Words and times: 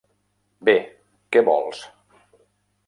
Bé, 0.69 0.75
què 1.37 1.45
vols? 1.51 1.85